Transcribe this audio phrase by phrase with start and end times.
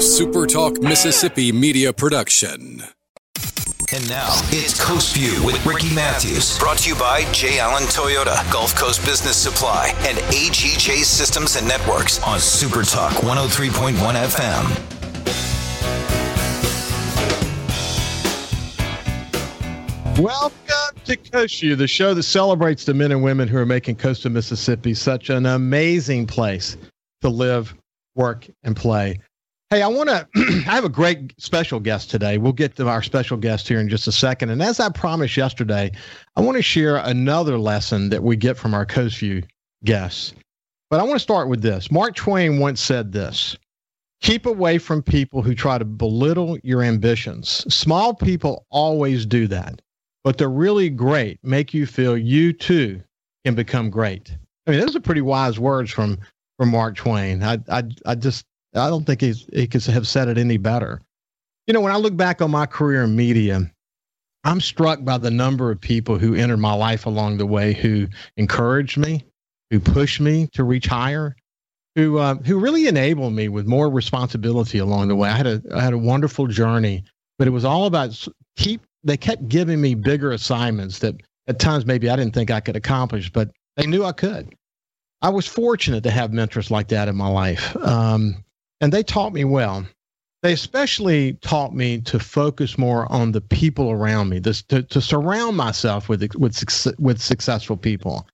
[0.00, 2.82] a SuperTalk Mississippi media production.
[3.92, 6.58] And now it's Coast View with Ricky Matthews.
[6.58, 7.58] Brought to you by J.
[7.58, 13.92] Allen Toyota, Gulf Coast Business Supply, and AGJ Systems and Networks on Super Talk 103.1
[13.92, 14.64] FM.
[20.18, 23.96] Welcome to Coast View, the show that celebrates the men and women who are making
[23.96, 26.78] coastal Mississippi such an amazing place
[27.20, 27.74] to live,
[28.14, 29.20] work, and play.
[29.72, 30.28] Hey, I want to.
[30.34, 32.38] I have a great special guest today.
[32.38, 34.50] We'll get to our special guest here in just a second.
[34.50, 35.92] And as I promised yesterday,
[36.34, 39.44] I want to share another lesson that we get from our Coast View
[39.84, 40.34] guests.
[40.90, 41.92] But I want to start with this.
[41.92, 43.56] Mark Twain once said this
[44.22, 47.64] Keep away from people who try to belittle your ambitions.
[47.72, 49.80] Small people always do that,
[50.24, 53.00] but the really great make you feel you too
[53.44, 54.36] can become great.
[54.66, 56.18] I mean, those are pretty wise words from
[56.58, 57.44] from Mark Twain.
[57.44, 61.00] I I, I just I don't think he's, he could have said it any better.
[61.66, 63.70] You know, when I look back on my career in media,
[64.44, 68.08] I'm struck by the number of people who entered my life along the way who
[68.36, 69.24] encouraged me,
[69.70, 71.36] who pushed me to reach higher,
[71.94, 75.28] who uh, who really enabled me with more responsibility along the way.
[75.28, 77.04] I had a I had a wonderful journey,
[77.38, 78.82] but it was all about keep.
[79.02, 82.76] They kept giving me bigger assignments that at times maybe I didn't think I could
[82.76, 84.54] accomplish, but they knew I could.
[85.22, 87.76] I was fortunate to have mentors like that in my life.
[87.76, 88.42] Um,
[88.80, 89.86] and they taught me well.
[90.42, 95.00] They especially taught me to focus more on the people around me, this, to, to
[95.00, 98.26] surround myself with, with, with successful people.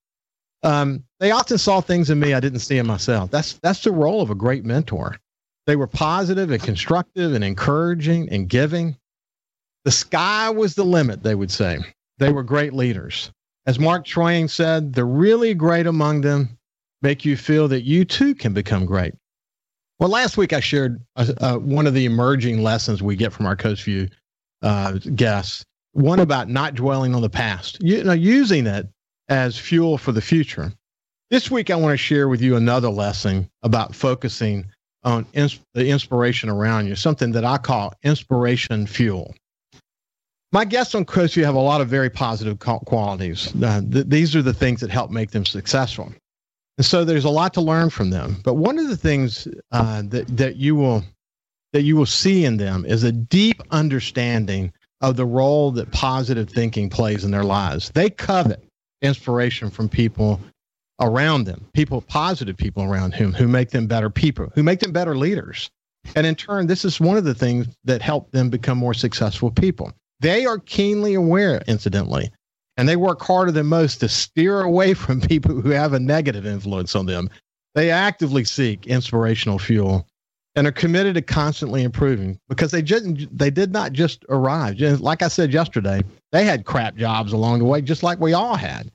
[0.62, 3.30] Um, they often saw things in me I didn't see in myself.
[3.30, 5.16] That's, that's the role of a great mentor.
[5.66, 8.97] They were positive and constructive and encouraging and giving.
[9.84, 11.78] The sky was the limit, they would say.
[12.19, 13.33] They were great leaders.
[13.66, 16.56] As Mark Twain said, the really great among them
[17.03, 19.14] make you feel that you too can become great.
[19.98, 23.47] Well, last week I shared uh, uh, one of the emerging lessons we get from
[23.47, 24.08] our Coast View
[24.62, 25.64] uh, guests.
[25.92, 28.87] One about not dwelling on the past, you know, using it
[29.28, 30.72] as fuel for the future.
[31.31, 34.66] This week I want to share with you another lesson about focusing
[35.03, 39.34] on ins- the inspiration around you, something that I call inspiration fuel.
[40.53, 43.53] My guests on Coast View have a lot of very positive qualities.
[43.62, 46.12] Uh, th- these are the things that help make them successful.
[46.78, 48.41] And so there's a lot to learn from them.
[48.44, 51.04] But one of the things uh, that that you will
[51.72, 56.48] that you will see in them is a deep understanding of the role that positive
[56.48, 57.91] thinking plays in their lives.
[57.91, 58.62] They covet
[59.03, 60.41] inspiration from people
[61.00, 64.92] around them, people, positive people around whom, who make them better people, who make them
[64.92, 65.70] better leaders.
[66.15, 69.50] And in turn, this is one of the things that help them become more successful
[69.50, 69.92] people.
[70.20, 72.31] They are keenly aware, incidentally,
[72.76, 76.47] and they work harder than most to steer away from people who have a negative
[76.47, 77.31] influence on them.
[77.75, 80.06] They actively seek inspirational fuel
[80.54, 84.81] and are committed to constantly improving because they just they did not just arrive.
[84.81, 88.56] Like I said yesterday, they had crap jobs along the way, just like we all
[88.56, 88.91] had.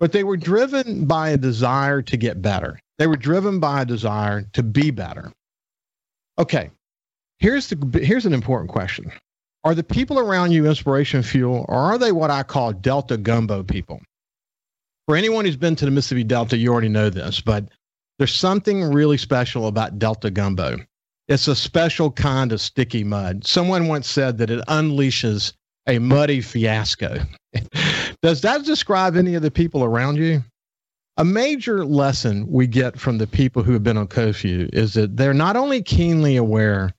[0.00, 2.80] But they were driven by a desire to get better.
[2.98, 5.30] They were driven by a desire to be better.
[6.38, 6.70] Okay,
[7.38, 9.12] here's the here's an important question.
[9.64, 13.62] Are the people around you inspiration fuel, or are they what I call Delta gumbo
[13.62, 14.00] people?
[15.06, 17.68] For anyone who's been to the Mississippi Delta, you already know this, but
[18.18, 20.76] there's something really special about Delta gumbo.
[21.28, 23.46] It's a special kind of sticky mud.
[23.46, 25.54] Someone once said that it unleashes
[25.86, 27.20] a muddy fiasco.
[28.22, 30.44] Does that describe any of the people around you?
[31.16, 35.16] A major lesson we get from the people who have been on Coast is that
[35.16, 36.90] they're not only keenly aware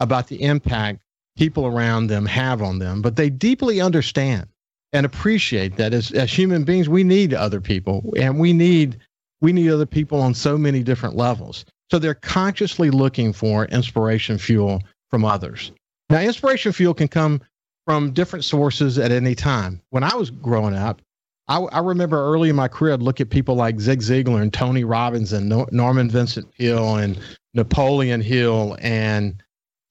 [0.00, 1.00] about the impact
[1.38, 4.46] people around them have on them, but they deeply understand
[4.92, 8.98] and appreciate that as, as human beings, we need other people and we need
[9.40, 11.64] we need other people on so many different levels.
[11.92, 15.70] So they're consciously looking for inspiration fuel from others.
[16.10, 17.40] Now, inspiration fuel can come
[17.86, 19.80] from different sources at any time.
[19.90, 21.00] When I was growing up,
[21.46, 24.52] I, I remember early in my career, I'd look at people like Zig Ziglar and
[24.52, 27.16] Tony Robbins and no, Norman Vincent Peale and
[27.54, 29.40] Napoleon Hill and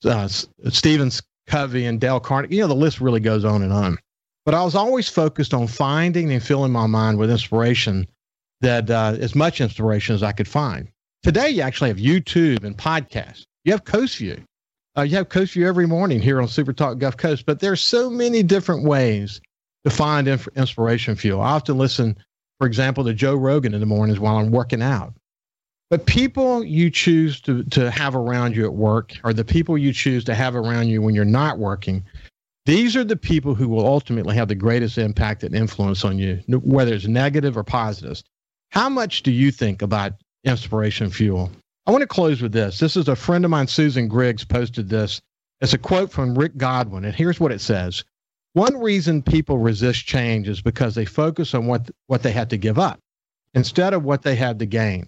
[0.03, 1.09] uh, Stephen
[1.47, 2.55] Covey and Dale Carnegie.
[2.55, 3.97] You know, the list really goes on and on.
[4.45, 8.07] But I was always focused on finding and filling my mind with inspiration
[8.61, 10.88] that uh, as much inspiration as I could find.
[11.23, 13.44] Today, you actually have YouTube and podcasts.
[13.65, 14.41] You have Coast View.
[14.97, 17.45] Uh, you have Coast View every morning here on Super Talk Gulf Coast.
[17.45, 19.41] But there's so many different ways
[19.83, 21.41] to find inf- inspiration fuel.
[21.41, 22.17] I often listen,
[22.59, 25.13] for example, to Joe Rogan in the mornings while I'm working out.
[25.89, 29.94] But people you choose to, to have around you at work are the people you
[29.94, 32.04] choose to have around you when you're not working.
[32.66, 36.42] These are the people who will ultimately have the greatest impact and influence on you,
[36.50, 38.22] whether it's negative or positive.
[38.72, 40.13] How much do you think about
[40.44, 41.50] inspiration fuel?
[41.86, 42.80] I want to close with this.
[42.80, 45.22] This is a friend of mine, Susan Griggs, posted this.
[45.62, 48.04] It's a quote from Rick Godwin, and here's what it says
[48.51, 52.57] One reason people resist change is because they focus on what, what they had to
[52.57, 53.00] give up
[53.54, 55.07] instead of what they had to gain.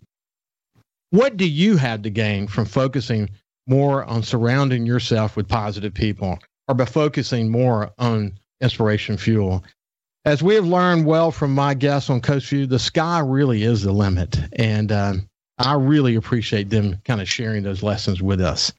[1.12, 3.30] What do you have to gain from focusing
[3.68, 9.64] more on surrounding yourself with positive people or by focusing more on inspiration fuel?
[10.26, 13.84] As we have learned well from my guests on Coast View, the sky really is
[13.84, 14.38] the limit.
[14.54, 18.72] And um, I really appreciate them kind of sharing those lessons with us.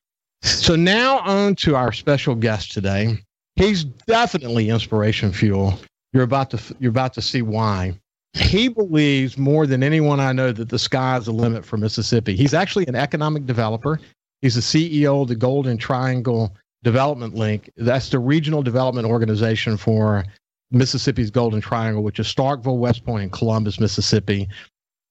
[0.43, 3.19] So now on to our special guest today.
[3.57, 5.79] He's definitely inspiration fuel.
[6.13, 7.95] You're about to you're about to see why.
[8.33, 12.37] He believes more than anyone I know that the sky is the limit for Mississippi.
[12.37, 14.01] He's actually an economic developer.
[14.41, 17.71] He's the CEO of the Golden Triangle Development Link.
[17.77, 20.25] That's the regional development organization for
[20.71, 24.49] Mississippi's Golden Triangle, which is Starkville, West Point, and Columbus, Mississippi.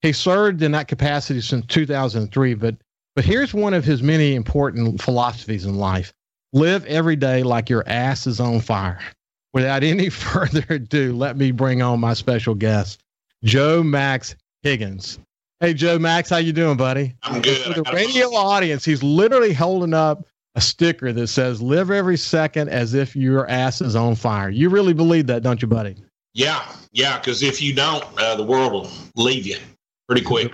[0.01, 2.75] He served in that capacity since 2003, but
[3.15, 6.13] but here's one of his many important philosophies in life.
[6.53, 8.99] Live every day like your ass is on fire.
[9.53, 13.01] Without any further ado, let me bring on my special guest,
[13.43, 15.19] Joe Max Higgins.
[15.59, 17.15] Hey Joe Max, how you doing, buddy?
[17.23, 17.57] I'm good.
[17.57, 20.25] For the radio audience, he's literally holding up
[20.55, 24.69] a sticker that says "Live every second as if your ass is on fire." You
[24.69, 25.95] really believe that, don't you, buddy?
[26.33, 27.19] Yeah, yeah.
[27.19, 29.57] Because if you don't, uh, the world will leave you
[30.07, 30.53] pretty quick.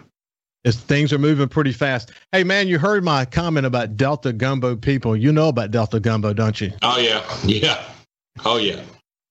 [0.64, 2.12] As things are moving pretty fast.
[2.32, 5.16] Hey, man, you heard my comment about Delta Gumbo people.
[5.16, 6.72] You know about Delta Gumbo, don't you?
[6.82, 7.84] Oh yeah, yeah.
[8.44, 8.82] Oh yeah.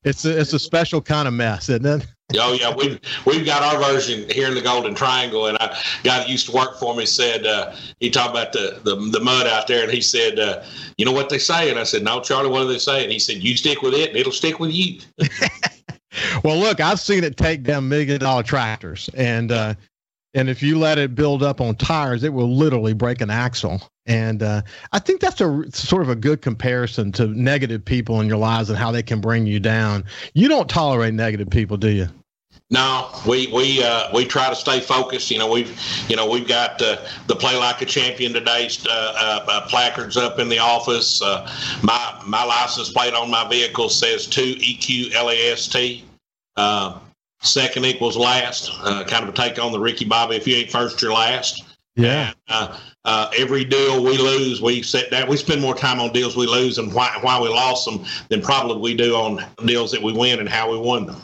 [0.04, 2.06] It's a, it's a special kind of mess, isn't it?
[2.36, 6.18] Oh yeah, we've we've got our version here in the Golden Triangle, and a guy
[6.18, 9.46] that used to work for me said uh, he talked about the, the the mud
[9.46, 10.62] out there, and he said, uh,
[10.96, 13.12] "You know what they say?" And I said, "No, Charlie, what do they say?" And
[13.12, 15.00] he said, "You stick with it, and it'll stick with you."
[16.44, 19.74] well, look, I've seen it take down million dollar tractors, and uh,
[20.32, 23.82] and if you let it build up on tires, it will literally break an axle.
[24.06, 24.62] And uh,
[24.92, 28.68] I think that's a sort of a good comparison to negative people in your lives
[28.68, 30.04] and how they can bring you down.
[30.34, 32.08] You don't tolerate negative people, do you?
[32.70, 35.30] No, we we uh, we try to stay focused.
[35.30, 35.78] You know, we've
[36.08, 36.96] you know we've got uh,
[37.26, 41.20] the play like a champion today uh, uh, uh placards up in the office.
[41.22, 41.48] Uh,
[41.82, 46.02] my my license plate on my vehicle says two EQ LAST.
[47.42, 48.70] second equals last.
[48.82, 50.36] kind of a take on the Ricky Bobby.
[50.36, 51.73] If you ain't first, you're last.
[51.96, 52.32] Yeah.
[52.48, 52.72] And,
[53.04, 56.46] uh, every deal we lose, we set that we spend more time on deals we
[56.46, 60.12] lose and why why we lost them than probably we do on deals that we
[60.12, 61.20] win and how we won them.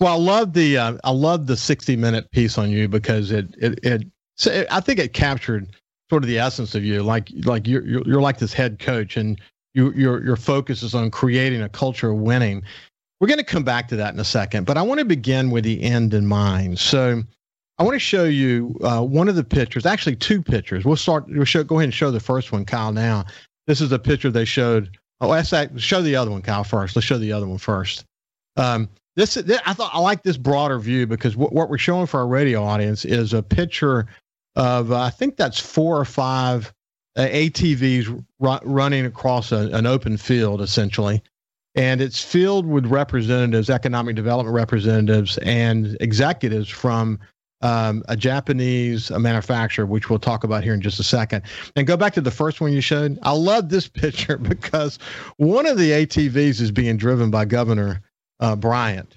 [0.00, 3.54] Well, I love the uh, I love the sixty minute piece on you because it
[3.58, 4.06] it it,
[4.36, 5.68] so I think it captured
[6.10, 7.02] sort of the essence of you.
[7.02, 9.40] Like like you're you're, you're like this head coach and
[9.74, 12.62] you your your focus is on creating a culture of winning.
[13.20, 15.50] We're going to come back to that in a second, but I want to begin
[15.50, 16.78] with the end in mind.
[16.78, 17.22] So
[17.78, 20.84] I want to show you uh, one of the pictures, actually two pictures.
[20.84, 21.26] We'll start.
[21.28, 21.62] We'll show.
[21.62, 22.92] Go ahead and show the first one, Kyle.
[22.92, 23.24] Now,
[23.66, 24.96] this is a picture they showed.
[25.20, 25.78] Oh, that's that.
[25.80, 26.64] Show the other one, Kyle.
[26.64, 28.04] First, let's show the other one first.
[28.56, 32.06] Um, this, this, I thought I like this broader view because what, what we're showing
[32.06, 34.06] for our radio audience is a picture
[34.56, 36.72] of uh, I think that's four or five
[37.16, 41.22] uh, ATVs running across a, an open field essentially,
[41.74, 47.18] and it's filled with representatives, economic development representatives, and executives from
[47.62, 51.42] um, a Japanese manufacturer, which we'll talk about here in just a second.
[51.74, 53.18] And go back to the first one you showed.
[53.22, 54.98] I love this picture because
[55.36, 58.02] one of the ATVs is being driven by Governor
[58.40, 59.14] uh, Bryant.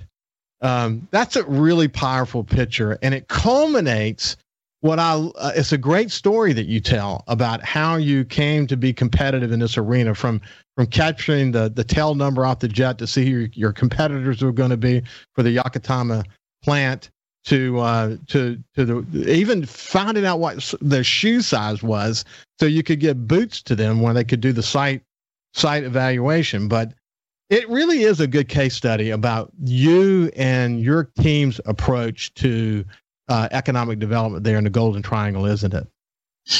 [0.61, 4.35] Um, that's a really powerful picture, and it culminates
[4.81, 5.13] what I.
[5.13, 9.53] Uh, it's a great story that you tell about how you came to be competitive
[9.53, 10.41] in this arena, from
[10.75, 14.41] from capturing the the tail number off the jet to see who your, your competitors
[14.41, 15.01] were going to be
[15.33, 16.25] for the Yakatama
[16.61, 17.09] plant
[17.45, 22.25] to uh, to to the even finding out what their shoe size was,
[22.59, 25.01] so you could get boots to them when they could do the site
[25.53, 26.67] site evaluation.
[26.67, 26.93] But
[27.49, 32.85] it really is a good case study about you and your team's approach to
[33.27, 35.87] uh, economic development there in the Golden Triangle, isn't it?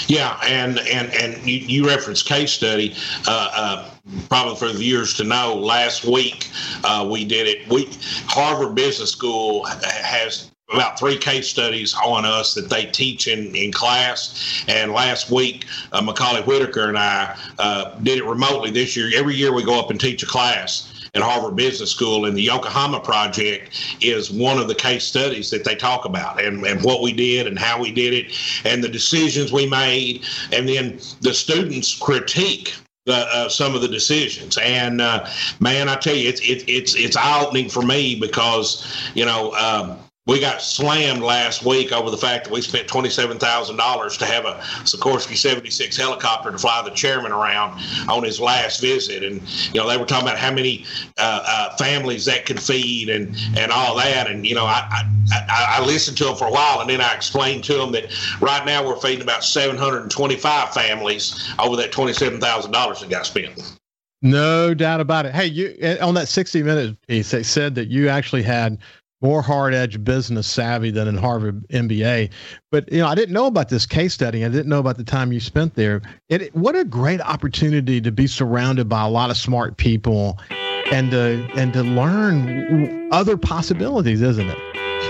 [0.08, 2.96] Yeah, and and and you, you referenced case study.
[3.28, 3.90] Uh, uh,
[4.30, 6.48] probably for the viewers to know, last week
[6.84, 7.68] uh, we did it.
[7.70, 7.90] We
[8.28, 13.72] Harvard Business School has about three case studies on us that they teach in, in
[13.72, 14.64] class.
[14.68, 19.10] And last week, uh, Macaulay Whitaker and I uh, did it remotely this year.
[19.16, 22.42] Every year we go up and teach a class at Harvard Business School, and the
[22.44, 27.02] Yokohama Project is one of the case studies that they talk about, and, and what
[27.02, 31.34] we did, and how we did it, and the decisions we made, and then the
[31.34, 32.76] students critique
[33.08, 34.58] uh, some of the decisions.
[34.62, 35.28] And uh,
[35.60, 38.86] man, I tell you, it's it, it's it's eye opening for me because
[39.16, 39.54] you know.
[39.54, 39.98] Um,
[40.30, 44.54] we got slammed last week over the fact that we spent $27,000 to have a
[44.84, 49.24] Sikorsky 76 helicopter to fly the chairman around on his last visit.
[49.24, 49.42] And,
[49.74, 50.86] you know, they were talking about how many
[51.18, 54.30] uh, uh, families that could feed and, and all that.
[54.30, 54.88] And, you know, I,
[55.32, 58.14] I, I listened to them for a while and then I explained to them that
[58.40, 63.80] right now we're feeding about 725 families over that $27,000 that got spent.
[64.22, 65.34] No doubt about it.
[65.34, 68.78] Hey, you on that 60 minute piece, they said that you actually had
[69.22, 72.30] more hard edge business savvy than in Harvard MBA.
[72.72, 74.46] But you know, I didn't know about this case study.
[74.46, 76.02] I didn't know about the time you spent there.
[76.30, 80.40] It what a great opportunity to be surrounded by a lot of smart people
[80.92, 84.58] and to and to learn other possibilities, isn't it?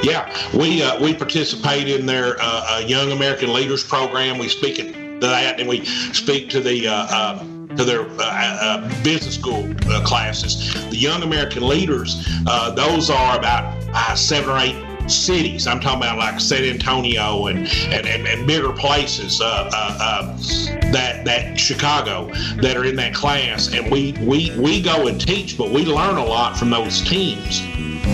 [0.03, 4.37] Yeah, we uh, we participate in their uh, uh, Young American Leaders program.
[4.37, 7.43] We speak at that, and we speak to the uh, uh,
[7.75, 10.73] to their uh, uh, business school uh, classes.
[10.89, 15.67] The Young American Leaders, uh, those are about uh, seven or eight cities.
[15.67, 20.37] I'm talking about like San Antonio and and, and, and bigger places uh, uh,
[20.91, 25.57] that that Chicago that are in that class, and we we we go and teach,
[25.57, 27.61] but we learn a lot from those teams.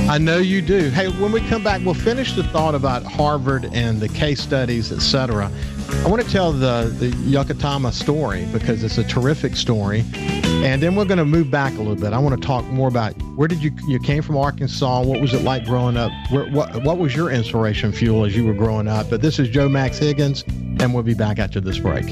[0.10, 0.90] I know you do.
[0.90, 4.92] Hey, when we come back, we'll finish the thought about Harvard and the case studies,
[4.92, 5.50] et cetera.
[5.89, 10.04] I want to tell the, the Yucatama story because it's a terrific story.
[10.15, 12.13] And then we're going to move back a little bit.
[12.13, 15.04] I want to talk more about where did you you came from Arkansas?
[15.04, 16.12] What was it like growing up?
[16.32, 19.10] Where, what what was your inspiration fuel as you were growing up?
[19.10, 20.44] But this is Joe Max Higgins,
[20.80, 22.06] and we'll be back after this break.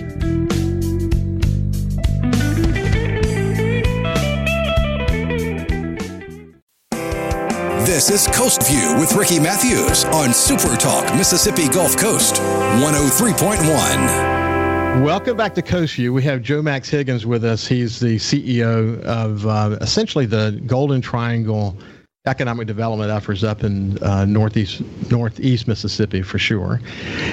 [7.94, 12.38] This is Coast View with Ricky Matthews on Super Talk Mississippi Gulf Coast
[12.82, 15.06] 103.1.
[15.06, 16.12] Welcome back to Coast View.
[16.12, 17.68] We have Joe Max Higgins with us.
[17.68, 21.78] He's the CEO of uh, essentially the Golden Triangle
[22.26, 26.80] economic development efforts up in uh, northeast northeast Mississippi for sure.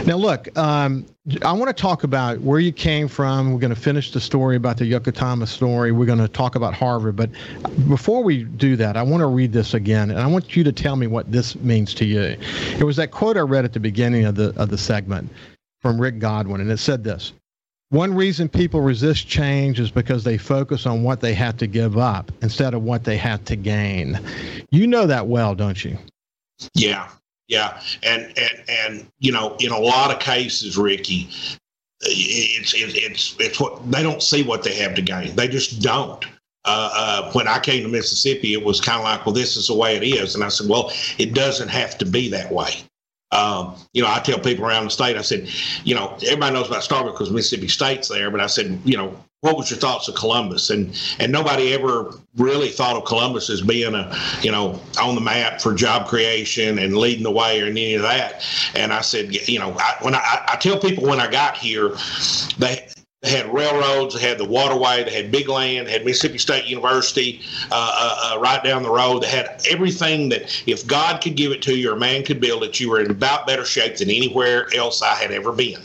[0.05, 1.07] Now, look, um,
[1.43, 3.53] I want to talk about where you came from.
[3.53, 5.93] We're going to finish the story about the Yucatama story.
[5.93, 7.31] We're going to talk about Harvard, but
[7.89, 10.73] before we do that, I want to read this again, and I want you to
[10.73, 12.37] tell me what this means to you.
[12.79, 15.31] It was that quote I read at the beginning of the of the segment
[15.81, 17.33] from Rick Godwin, and it said this.
[17.91, 21.99] One reason people resist change is because they focus on what they have to give
[21.99, 24.21] up instead of what they have to gain.
[24.71, 25.99] You know that well, don't you?
[26.75, 27.09] Yeah,
[27.49, 31.29] yeah, and and and you know, in a lot of cases, Ricky,
[32.03, 35.35] it's it's it's, it's what they don't see what they have to gain.
[35.35, 36.25] They just don't.
[36.65, 39.67] Uh, uh, when I came to Mississippi, it was kind of like, well, this is
[39.67, 42.85] the way it is, and I said, well, it doesn't have to be that way.
[43.33, 45.49] Um, you know, I tell people around the state, I said,
[45.85, 49.17] you know, everybody knows about Starkville because Mississippi State's there, but I said, you know,
[49.41, 50.69] what was your thoughts of Columbus?
[50.71, 55.21] And and nobody ever really thought of Columbus as being a, you know, on the
[55.21, 58.45] map for job creation and leading the way or any of that.
[58.75, 61.97] And I said, you know, I, when I, I tell people when I got here,
[62.59, 62.87] they
[63.23, 66.65] they had railroads, they had the waterway, they had big land, they had Mississippi State
[66.65, 69.23] University uh, uh, uh, right down the road.
[69.23, 72.65] They had everything that if God could give it to you or man could build
[72.65, 75.81] it, you were in about better shape than anywhere else I had ever been.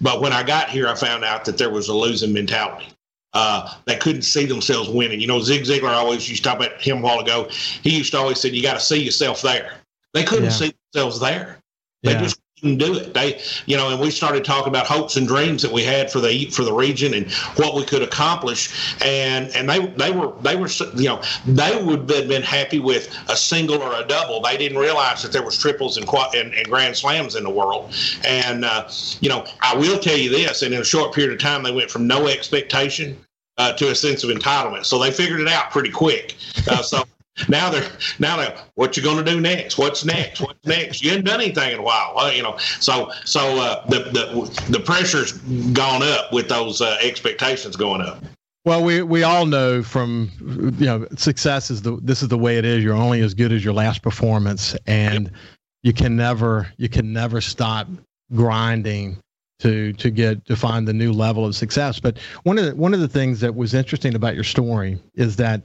[0.00, 2.86] But when I got here, I found out that there was a losing mentality.
[3.34, 5.20] Uh, they couldn't see themselves winning.
[5.20, 7.48] You know, Zig Ziglar always used to talk about him a while ago.
[7.50, 9.74] He used to always say, "You got to see yourself there."
[10.14, 10.50] They couldn't yeah.
[10.50, 11.58] see themselves there.
[12.02, 12.22] They yeah.
[12.22, 13.12] just couldn't do it.
[13.12, 16.20] They, you know, and we started talking about hopes and dreams that we had for
[16.20, 18.96] the for the region and what we could accomplish.
[19.02, 23.14] And and they they were they were you know they would have been happy with
[23.28, 24.40] a single or a double.
[24.40, 27.94] They didn't realize that there was triples and and, and grand slams in the world.
[28.26, 28.88] And uh,
[29.20, 30.62] you know, I will tell you this.
[30.62, 33.18] And in a short period of time, they went from no expectation
[33.58, 34.86] uh, to a sense of entitlement.
[34.86, 36.36] So they figured it out pretty quick.
[36.70, 37.04] Uh, so
[37.48, 37.88] now they're
[38.18, 39.78] now they're what you going to do next?
[39.78, 40.40] What's next?
[40.40, 41.02] What's next?
[41.02, 42.56] You haven't done anything in a while, well, you know.
[42.80, 45.32] So so uh, the the the pressure's
[45.72, 48.22] gone up with those uh, expectations going up.
[48.64, 50.30] Well, we we all know from
[50.78, 52.82] you know success is the this is the way it is.
[52.82, 55.34] You're only as good as your last performance, and yep.
[55.82, 57.86] you can never you can never stop
[58.34, 59.18] grinding
[59.60, 62.00] to to get to find the new level of success.
[62.00, 65.36] But one of the one of the things that was interesting about your story is
[65.36, 65.62] that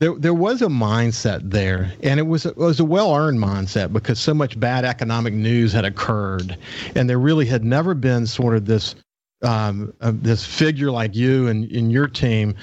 [0.00, 3.92] there there was a mindset there, and it was it was a well earned mindset
[3.92, 6.58] because so much bad economic news had occurred,
[6.94, 8.96] and there really had never been sort of this
[9.42, 12.54] um, uh, this figure like you and in your team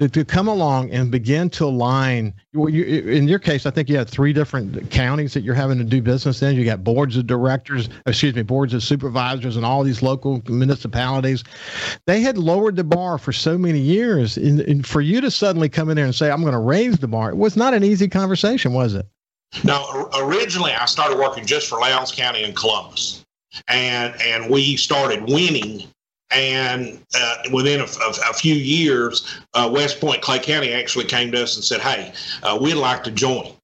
[0.00, 2.34] to come along and begin to align.
[2.52, 5.84] You, in your case, I think you had three different counties that you're having to
[5.84, 6.56] do business in.
[6.56, 11.44] You got boards of directors, excuse me, boards of supervisors, and all these local municipalities.
[12.06, 15.68] They had lowered the bar for so many years, and, and for you to suddenly
[15.68, 17.84] come in there and say, "I'm going to raise the bar," it was not an
[17.84, 19.06] easy conversation, was it?
[19.62, 23.24] Now, originally, I started working just for Lowndes County in Columbus,
[23.68, 25.84] and and we started winning.
[26.30, 31.30] And uh, within a, a, a, few years, uh, West Point Clay County actually came
[31.32, 32.12] to us and said, "Hey,
[32.42, 33.54] uh, we'd like to join."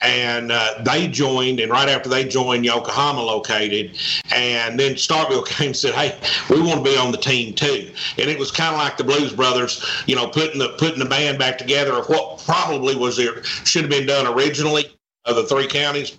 [0.00, 1.60] and uh, they joined.
[1.60, 3.98] And right after they joined, Yokohama located,
[4.34, 6.18] and then Starkville came and said, "Hey,
[6.50, 9.04] we want to be on the team too." And it was kind of like the
[9.04, 13.16] Blues Brothers, you know, putting the putting the band back together of what probably was
[13.16, 16.18] there should have been done originally of the three counties.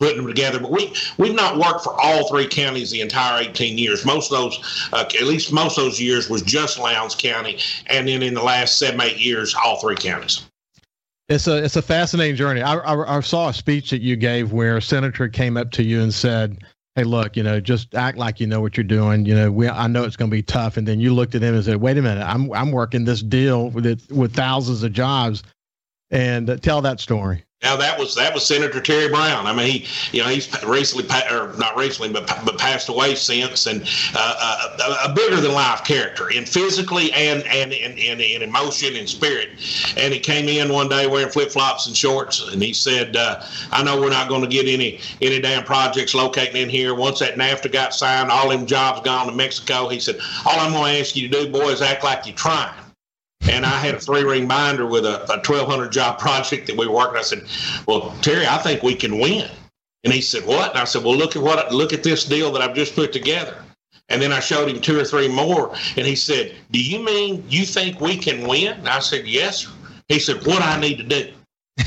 [0.00, 3.76] Putting them together, but we we've not worked for all three counties the entire 18
[3.76, 4.06] years.
[4.06, 8.08] Most of those, uh, at least most of those years, was just Lowndes County, and
[8.08, 10.46] then in the last seven eight years, all three counties.
[11.30, 12.60] It's a it's a fascinating journey.
[12.60, 15.82] I, I, I saw a speech that you gave where a senator came up to
[15.84, 16.64] you and said,
[16.96, 19.24] "Hey, look, you know, just act like you know what you're doing.
[19.26, 21.42] You know, we I know it's going to be tough." And then you looked at
[21.42, 24.82] him and said, "Wait a minute, I'm I'm working this deal with it, with thousands
[24.82, 25.44] of jobs."
[26.10, 27.44] And uh, tell that story.
[27.62, 29.46] Now that was that was Senator Terry Brown.
[29.46, 33.66] I mean, he you know he's recently or not recently, but but passed away since,
[33.66, 38.40] and uh, a, a, bigger than life character in physically and and in, in, in
[38.40, 39.50] emotion and spirit.
[39.98, 43.44] And he came in one day wearing flip flops and shorts, and he said, uh,
[43.70, 46.94] "I know we're not going to get any any damn projects locating in here.
[46.94, 50.72] Once that NAFTA got signed, all them jobs gone to Mexico." He said, "All I'm
[50.72, 52.72] going to ask you to do, boys, act like you're trying."
[53.48, 56.86] And I had a three ring binder with a, a 1200 job project that we
[56.86, 57.18] were working.
[57.18, 57.44] I said,
[57.86, 59.50] "Well, Terry, I think we can win."
[60.04, 62.52] And he said, "What?" And I said, "Well, look at what look at this deal
[62.52, 63.56] that I've just put together."
[64.08, 67.44] And then I showed him two or three more, and he said, "Do you mean
[67.48, 69.66] you think we can win?" And I said, "Yes."
[70.08, 71.32] He said, "What I need to do?"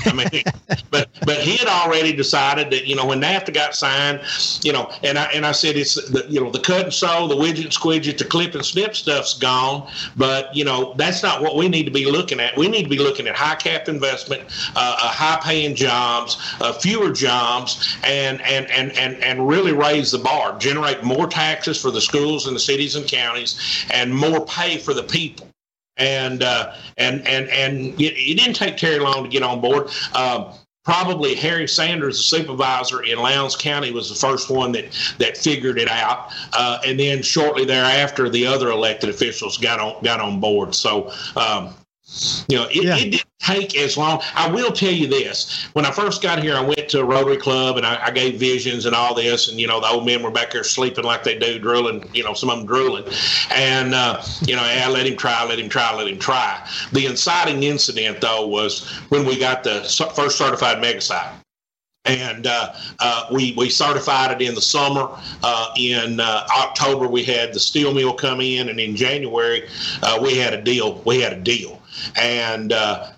[0.06, 0.44] I mean,
[0.90, 4.22] but but he had already decided that you know when NAFTA got signed,
[4.64, 7.28] you know, and I and I said it's the you know the cut and sew,
[7.28, 11.42] the widget and squidget, the clip and snip stuff's gone, but you know that's not
[11.42, 12.58] what we need to be looking at.
[12.58, 14.44] We need to be looking at high cap investment,
[14.76, 20.20] uh, high paying jobs, uh, fewer jobs, and and and and and really raise the
[20.20, 24.78] bar, generate more taxes for the schools and the cities and counties, and more pay
[24.78, 25.53] for the people
[25.98, 29.90] and uh, and and and it, it, didn't take Terry long to get on board.
[30.14, 34.86] Uh, probably Harry Sanders, the supervisor in Lowndes County, was the first one that
[35.20, 40.04] that figured it out, uh, and then shortly thereafter, the other elected officials got on
[40.04, 40.76] got on board.
[40.76, 41.12] So.
[41.36, 41.76] Um,
[42.48, 42.98] you know, it, yeah.
[42.98, 44.22] it, didn't take as long.
[44.36, 47.38] I will tell you this: when I first got here, I went to a Rotary
[47.38, 50.22] Club and I, I, gave visions and all this, and you know, the old men
[50.22, 52.10] were back there sleeping like they do, drooling.
[52.14, 53.06] You know, some of them drooling,
[53.52, 56.68] and uh, you know, I let him try, let him try, let him try.
[56.92, 59.82] The inciting incident, though, was when we got the
[60.16, 61.34] first certified mega site
[62.06, 65.10] and uh, uh, we we certified it in the summer.
[65.42, 69.68] Uh, in uh, October, we had the steel mill come in, and in January,
[70.02, 71.02] uh, we had a deal.
[71.06, 71.82] We had a deal,
[72.16, 73.12] and uh,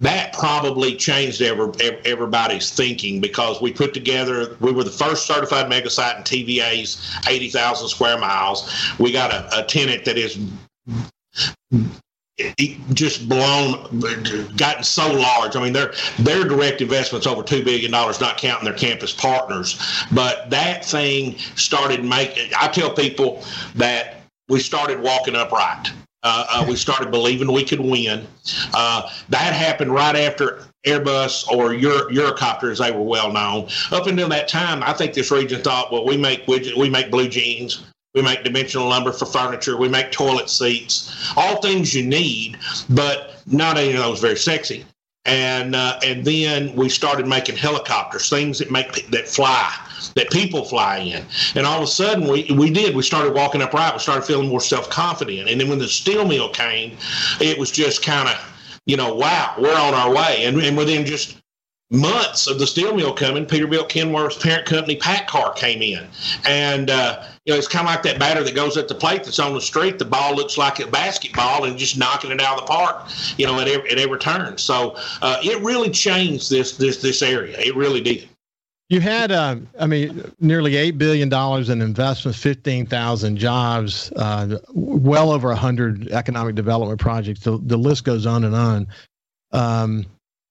[0.00, 1.72] that probably changed every,
[2.04, 4.56] everybody's thinking because we put together.
[4.60, 8.72] We were the first certified mega site in TVA's eighty thousand square miles.
[8.98, 10.38] We got a, a tenant that is
[12.94, 14.00] just blown,
[14.56, 15.56] gotten so large.
[15.56, 19.80] I mean, their their direct investments over two billion dollars, not counting their campus partners.
[20.12, 22.52] But that thing started making.
[22.56, 23.42] I tell people
[23.74, 25.90] that we started walking upright.
[26.24, 28.26] Uh, uh, we started believing we could win.
[28.74, 33.68] Uh, that happened right after Airbus or Euro, Eurocopter, as they were well known.
[33.92, 37.10] Up until that time, I think this region thought, well, we make widget, we make
[37.10, 39.76] blue jeans, we make dimensional lumber for furniture.
[39.76, 42.58] We make toilet seats, all things you need,
[42.90, 44.84] but not any of those very sexy.
[45.28, 49.72] And uh, and then we started making helicopters, things that make that fly,
[50.14, 51.24] that people fly in.
[51.54, 52.96] And all of a sudden, we we did.
[52.96, 53.92] We started walking upright.
[53.92, 55.48] We started feeling more self confident.
[55.48, 56.96] And then when the steel mill came,
[57.40, 58.36] it was just kind of
[58.88, 60.44] you know, wow, we're on our way.
[60.46, 61.37] And, and within just
[61.90, 66.06] months of the steel mill coming, Peterbilt Kenworth's parent company, PACCAR, came in.
[66.46, 69.24] And, uh, you know, it's kind of like that batter that goes at the plate
[69.24, 69.98] that's on the street.
[69.98, 73.46] The ball looks like a basketball and just knocking it out of the park, you
[73.46, 74.58] know, at every, at every turn.
[74.58, 77.58] So uh, it really changed this, this, this area.
[77.58, 78.28] It really did.
[78.90, 81.32] You had, uh, I mean, nearly $8 billion
[81.70, 87.40] in investments, 15,000 jobs, uh, well over 100 economic development projects.
[87.40, 88.86] The, the list goes on and on.
[89.52, 90.06] Um,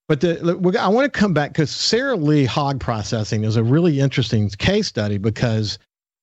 [0.08, 4.00] but the, I want to come back because Sara Lee Hog Processing is a really
[4.00, 5.78] interesting case study because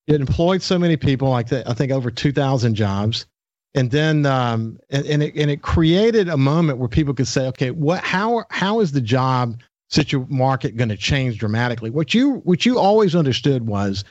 [0.07, 3.27] it employed so many people, like the, I think over 2,000 jobs.
[3.75, 7.47] And then, um, and, and, it, and it created a moment where people could say,
[7.49, 11.91] okay, what, how, how is the job situ- market going to change dramatically?
[11.91, 14.05] What you, what you always understood was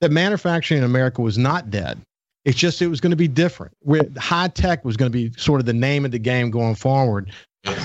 [0.00, 2.00] that manufacturing in America was not dead.
[2.44, 3.72] It's just it was going to be different.
[4.18, 7.32] high tech was going to be sort of the name of the game going forward.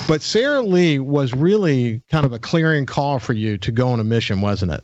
[0.07, 3.99] But Sara Lee was really kind of a clearing call for you to go on
[3.99, 4.83] a mission, wasn't it?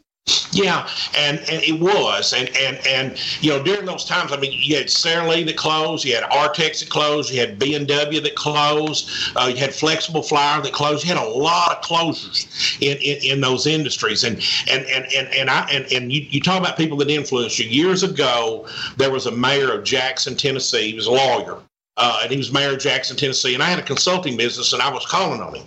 [0.54, 4.52] Yeah, and, and it was, and and and you know during those times, I mean,
[4.54, 7.88] you had Sara Lee that closed, you had Artex that closed, you had B and
[7.88, 11.06] W that closed, uh, you had Flexible Flyer that closed.
[11.06, 12.48] You had a lot of closures
[12.82, 14.36] in, in, in those industries, and
[14.70, 17.66] and and and and I and, and you, you talk about people that influenced you.
[17.66, 20.92] Years ago, there was a mayor of Jackson, Tennessee.
[20.92, 21.58] He was a lawyer,
[21.98, 23.56] uh, and he was mayor of Jackson, Tennessee.
[23.56, 25.66] And I had a consulting business, and I was calling on him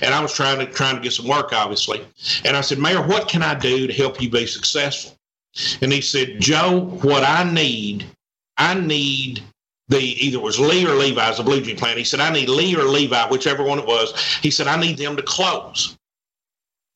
[0.00, 2.04] and I was trying to trying to get some work, obviously.
[2.44, 5.16] And I said, Mayor, what can I do to help you be successful?
[5.82, 8.06] And he said, Joe, what I need,
[8.56, 9.42] I need
[9.88, 11.98] the either it was Lee or Levi's a blue jean plant.
[11.98, 14.12] He said, I need Lee or Levi, whichever one it was.
[14.42, 15.96] He said, I need them to close.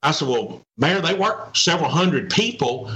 [0.03, 2.91] I said, Well, Mayor, they work several hundred people.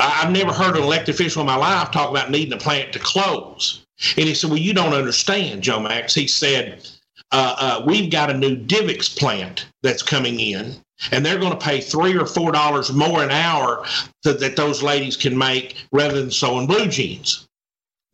[0.00, 2.98] I've never heard an elected official in my life talk about needing a plant to
[2.98, 3.84] close.
[4.16, 6.14] And he said, Well, you don't understand, Joe Max.
[6.14, 6.88] He said,
[7.32, 10.76] uh, uh, we've got a new Divix plant that's coming in,
[11.10, 13.84] and they're going to pay three or four dollars more an hour
[14.22, 17.46] that those ladies can make rather than sewing blue jeans.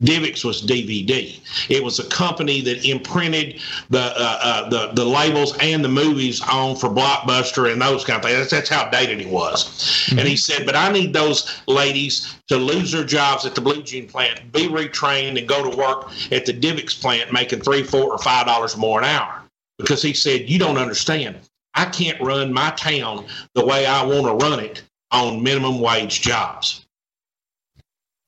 [0.03, 1.41] Divix was DVD.
[1.69, 6.41] It was a company that imprinted the uh, uh, the the labels and the movies
[6.41, 8.39] on for Blockbuster and those kind of things.
[8.39, 9.65] That's, that's how dated he was.
[9.65, 10.19] Mm-hmm.
[10.21, 13.83] And he said, "But I need those ladies to lose their jobs at the blue
[13.83, 18.13] jean plant, be retrained, and go to work at the Divix plant, making three, four,
[18.13, 19.43] or five dollars more an hour."
[19.79, 21.39] Because he said, "You don't understand.
[21.75, 26.21] I can't run my town the way I want to run it on minimum wage
[26.21, 26.87] jobs."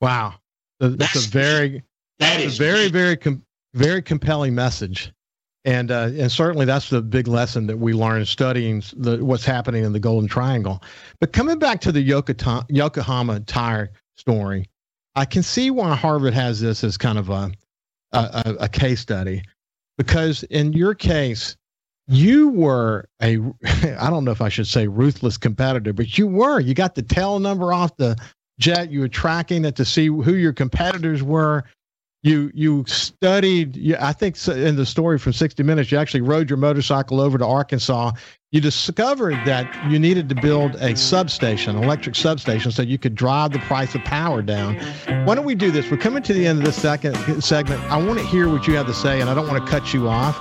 [0.01, 0.33] Wow.
[0.81, 1.83] That's, that's a very
[2.19, 5.13] that is a very very com- very compelling message,
[5.63, 9.83] and uh, and certainly that's the big lesson that we learned studying the, what's happening
[9.83, 10.81] in the Golden Triangle.
[11.19, 14.67] But coming back to the Yokohama, Yokohama tire story,
[15.15, 17.51] I can see why Harvard has this as kind of a,
[18.11, 19.43] a, a case study,
[19.99, 21.55] because in your case,
[22.07, 23.37] you were a
[23.99, 26.59] I don't know if I should say ruthless competitor, but you were.
[26.59, 28.17] You got the tail number off the
[28.61, 28.91] jet.
[28.91, 31.65] You were tracking it to see who your competitors were.
[32.23, 33.95] You you studied.
[33.99, 37.45] I think in the story from 60 Minutes, you actually rode your motorcycle over to
[37.45, 38.11] Arkansas.
[38.51, 43.53] You discovered that you needed to build a substation, electric substation, so you could drive
[43.53, 44.75] the price of power down.
[45.25, 45.89] Why don't we do this?
[45.89, 47.81] We're coming to the end of this second segment.
[47.85, 49.93] I want to hear what you have to say, and I don't want to cut
[49.93, 50.37] you off.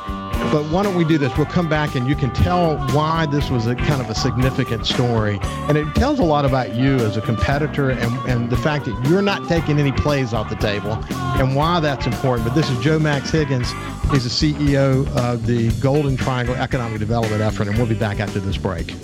[0.52, 1.36] But why don't we do this?
[1.36, 4.86] We'll come back and you can tell why this was a kind of a significant
[4.86, 5.38] story.
[5.68, 9.08] And it tells a lot about you as a competitor and, and the fact that
[9.08, 12.48] you're not taking any plays off the table and why that's important.
[12.48, 13.70] But this is Joe Max Higgins.
[14.10, 18.40] He's the CEO of the Golden Triangle Economic Development Effort, and we'll be back after
[18.40, 18.94] this break.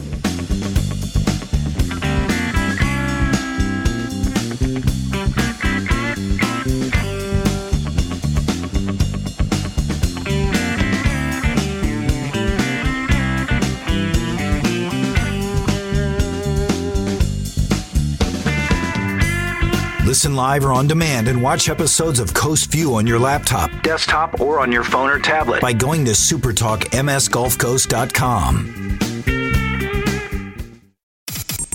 [20.26, 24.40] Listen live or on demand and watch episodes of Coast View on your laptop, desktop,
[24.40, 28.56] or on your phone or tablet by going to supertalkmsgulfcoast.com.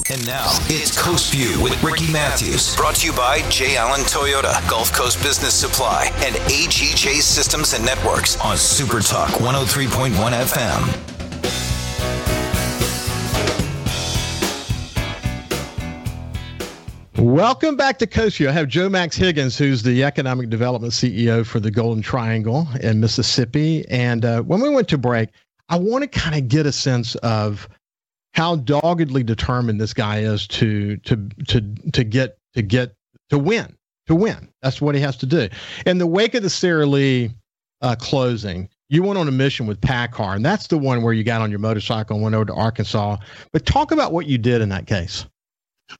[0.09, 3.77] And now it's Coast View with Ricky Matthews, brought to you by J.
[3.77, 11.10] Allen Toyota, Gulf Coast Business Supply, and AGJ Systems and Networks on Supertalk 103.1 FM.
[17.17, 18.47] Welcome back to View.
[18.47, 23.01] I have Joe Max Higgins, who's the Economic Development CEO for the Golden Triangle in
[23.01, 23.85] Mississippi.
[23.89, 25.29] And uh, when we went to break,
[25.67, 27.67] I want to kind of get a sense of
[28.33, 32.95] how doggedly determined this guy is to to to to get to get
[33.29, 33.75] to win
[34.07, 34.47] to win.
[34.61, 35.49] That's what he has to do.
[35.85, 37.31] In the wake of the Sara Lee
[37.81, 41.25] uh, closing, you went on a mission with PACCAR, and that's the one where you
[41.25, 43.17] got on your motorcycle and went over to Arkansas.
[43.51, 45.25] But talk about what you did in that case.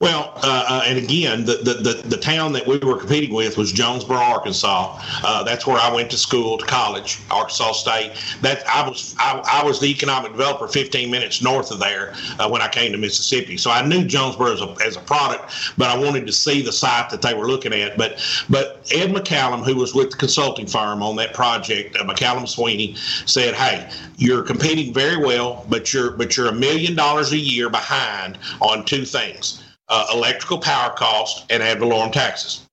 [0.00, 3.72] Well, uh, uh, and again, the, the, the, town that we were competing with was
[3.72, 5.00] Jonesboro, Arkansas.
[5.24, 8.12] Uh, that's where I went to school, to college, Arkansas State.
[8.42, 12.48] That I was I, I was the economic developer 15 minutes north of there uh,
[12.48, 13.56] when I came to Mississippi.
[13.56, 16.72] So I knew Jonesboro as a, as a product, but I wanted to see the
[16.72, 17.98] site that they were looking at.
[17.98, 22.48] But but Ed McCallum, who was with the consulting firm on that project, uh, McCallum
[22.48, 22.94] Sweeney,
[23.26, 27.68] said, "Hey, you're competing very well, but you're but you're a million dollars a year
[27.68, 29.61] behind on two things."
[29.92, 32.66] Uh, electrical power cost and ad valorem taxes.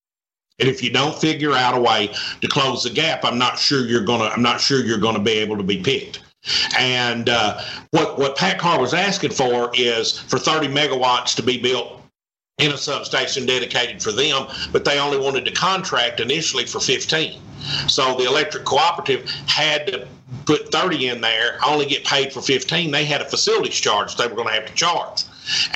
[0.60, 3.86] And if you don't figure out a way to close the gap, I'm not sure
[3.86, 4.26] you're gonna.
[4.26, 6.22] I'm not sure you're gonna be able to be picked.
[6.78, 12.02] And uh, what what PACCAR was asking for is for 30 megawatts to be built
[12.58, 17.42] in a substation dedicated for them, but they only wanted to contract initially for 15.
[17.88, 20.08] So the electric cooperative had to
[20.46, 22.92] put 30 in there, only get paid for 15.
[22.92, 25.24] They had a facilities charge they were going to have to charge.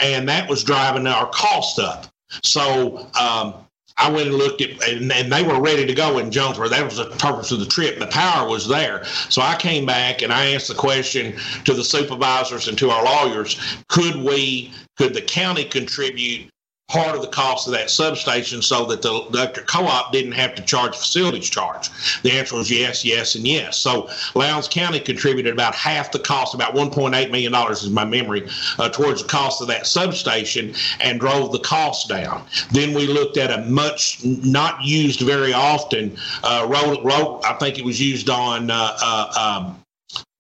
[0.02, 2.08] And that was driving our cost up.
[2.42, 3.54] So um,
[3.98, 6.70] I went and looked at, and, and, they were ready to go in Jonesboro.
[6.70, 8.00] That was the purpose of the trip.
[8.00, 9.06] The power was there.
[9.30, 13.04] So I came back and I asked the question to the supervisors and to our
[13.04, 13.60] lawyers
[13.90, 16.50] could we, could the county contribute
[16.94, 20.62] part of the cost of that substation so that the electric co-op didn't have to
[20.62, 21.90] charge facilities charge?
[22.22, 23.78] The answer was yes, yes, and yes.
[23.78, 28.90] So Lowndes County contributed about half the cost, about $1.8 million is my memory, uh,
[28.90, 32.46] towards the cost of that substation and drove the cost down.
[32.72, 37.80] Then we looked at a much not used very often uh, road, road I think
[37.80, 39.83] it was used on uh, uh um,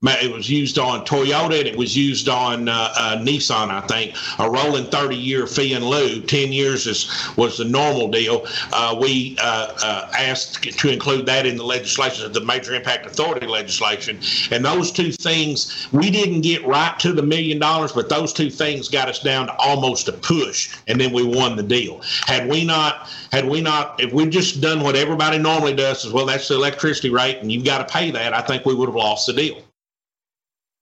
[0.04, 4.16] it was used on Toyota and it was used on uh, uh, Nissan, I think.
[4.40, 8.46] A rolling 30 year fee in lieu, 10 years is, was the normal deal.
[8.72, 13.48] Uh, we uh, uh, asked to include that in the legislation, the major impact authority
[13.48, 14.20] legislation.
[14.52, 18.50] And those two things, we didn't get right to the million dollars, but those two
[18.50, 22.02] things got us down to almost a push, and then we won the deal.
[22.26, 26.12] Had we not, had we not, if we'd just done what everybody normally does, as
[26.12, 28.90] well, that's the electricity rate, and you've got to pay that, I think we would
[28.90, 29.64] have lost the deal.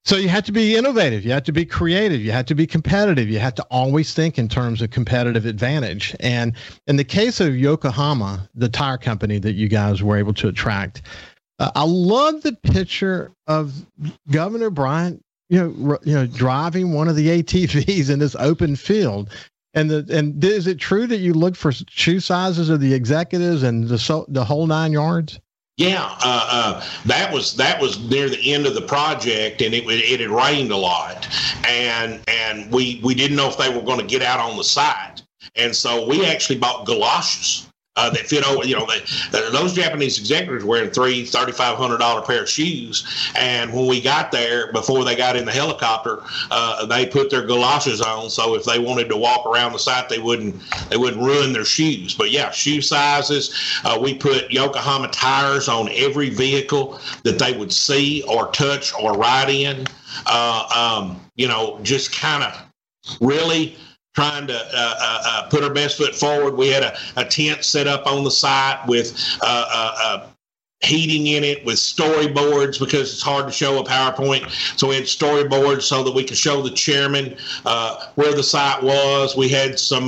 [0.03, 1.23] So you had to be innovative.
[1.23, 2.21] You had to be creative.
[2.21, 3.29] You had to be competitive.
[3.29, 6.15] You had to always think in terms of competitive advantage.
[6.19, 6.53] And
[6.87, 11.03] in the case of Yokohama, the tire company that you guys were able to attract,
[11.59, 13.73] uh, I love the picture of
[14.31, 18.75] Governor Bryant, you know, r- you know, driving one of the ATVs in this open
[18.75, 19.29] field.
[19.75, 23.63] And the and is it true that you looked for shoe sizes of the executives
[23.63, 25.39] and the so, the whole nine yards?
[25.81, 29.83] Yeah, uh, uh, that was that was near the end of the project, and it
[29.87, 31.27] it had rained a lot,
[31.67, 34.63] and and we we didn't know if they were going to get out on the
[34.63, 35.23] site,
[35.55, 38.65] and so we actually bought galoshes uh, that fit over.
[38.65, 43.05] You know, they, those Japanese executives wearing three thirty five hundred dollar pair of shoes,
[43.35, 46.19] and when we got there, before they got in the helicopter,
[46.51, 50.07] uh, they put their galoshes on, so if they wanted to walk around the site,
[50.09, 50.55] they wouldn't
[50.89, 52.15] they wouldn't ruin their shoes.
[52.15, 53.53] But yeah, shoe sizes.
[53.83, 59.13] Uh, we put Yokohama tires on every vehicle that they would see or touch or
[59.13, 59.85] ride in.
[60.25, 62.61] Uh, um, you know, just kind of
[63.19, 63.75] really
[64.13, 66.55] trying to uh, uh, uh, put our best foot forward.
[66.55, 70.27] We had a, a tent set up on the site with uh, uh, uh,
[70.81, 74.49] heating in it with storyboards because it's hard to show a PowerPoint.
[74.77, 77.37] So we had storyboards so that we could show the chairman
[78.15, 79.37] where the site was.
[79.37, 80.07] We had some,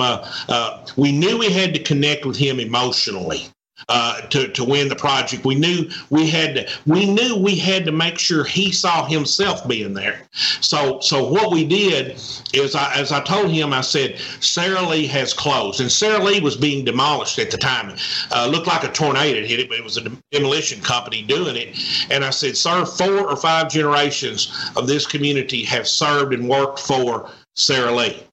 [0.98, 3.53] we knew we had to connect with him emotionally
[3.90, 5.46] uh, to to win the project.
[5.46, 9.68] We knew we had to we knew we had to make sure he saw himself
[9.68, 10.24] being there.
[10.62, 12.12] So so what we did
[12.54, 16.40] is I, as I told him, I said Sara Lee has closed, and Sara Lee
[16.40, 17.96] was being demolished at the time.
[18.32, 21.78] Uh, looked like a tornado hit it, but it was a demolition company doing it.
[22.10, 26.80] And I said, sir, four or five generations of this community have served and worked
[26.80, 28.24] for Sara Lee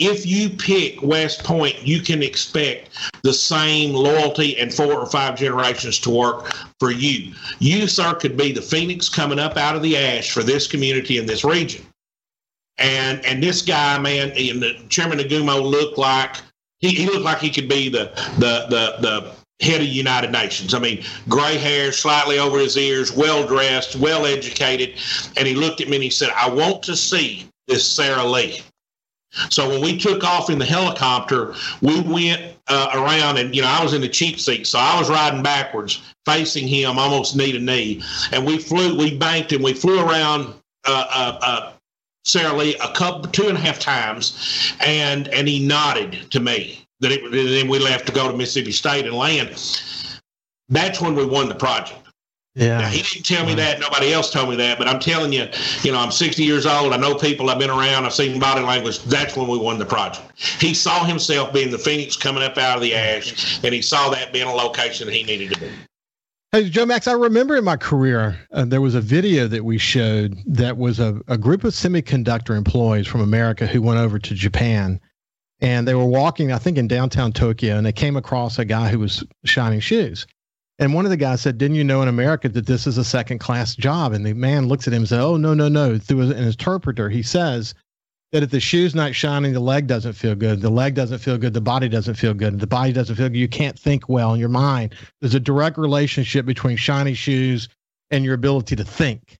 [0.00, 2.88] if you pick West Point, you can expect
[3.22, 7.34] the same loyalty and four or five generations to work for you.
[7.58, 11.18] You, sir, could be the phoenix coming up out of the ash for this community
[11.18, 11.84] in this region.
[12.78, 16.36] And and this guy, man, and Chairman Nagumo looked like
[16.78, 20.72] he, he looked like he could be the the the the head of United Nations.
[20.72, 24.94] I mean, gray hair, slightly over his ears, well dressed, well educated.
[25.36, 28.62] And he looked at me and he said, I want to see this Sara Lee.
[29.48, 33.68] So when we took off in the helicopter, we went uh, around, and you know
[33.68, 37.52] I was in the cheap seat, so I was riding backwards, facing him, almost knee
[37.52, 40.54] to knee, and we flew, we banked, and we flew around
[40.86, 41.72] uh, uh,
[42.34, 46.84] uh, Lee a couple, two and a half times, and and he nodded to me
[47.00, 47.30] that it.
[47.30, 49.50] Then we left to go to Mississippi State and land.
[50.68, 52.09] That's when we won the project.
[52.54, 52.78] Yeah.
[52.78, 53.78] Now, he didn't tell me that.
[53.78, 54.76] Nobody else told me that.
[54.76, 55.46] But I'm telling you,
[55.82, 56.92] you know, I'm 60 years old.
[56.92, 57.48] I know people.
[57.48, 58.04] I've been around.
[58.04, 59.00] I've seen body language.
[59.04, 60.32] That's when we won the project.
[60.60, 64.10] He saw himself being the phoenix coming up out of the ash, and he saw
[64.10, 65.70] that being a location that he needed to be.
[66.52, 69.78] Hey, Joe Max, I remember in my career, uh, there was a video that we
[69.78, 74.34] showed that was a, a group of semiconductor employees from America who went over to
[74.34, 74.98] Japan.
[75.60, 78.88] And they were walking, I think, in downtown Tokyo, and they came across a guy
[78.88, 80.26] who was shining shoes.
[80.80, 83.04] And one of the guys said, Didn't you know in America that this is a
[83.04, 84.12] second class job?
[84.12, 85.98] And the man looks at him and says, Oh, no, no, no.
[85.98, 87.74] Through an interpreter, he says
[88.32, 90.62] that if the shoe's not shining, the leg doesn't feel good.
[90.62, 91.52] The leg doesn't feel good.
[91.52, 92.58] The body doesn't feel good.
[92.58, 93.36] The body doesn't feel good.
[93.36, 94.94] You can't think well in your mind.
[95.20, 97.68] There's a direct relationship between shiny shoes
[98.10, 99.36] and your ability to think.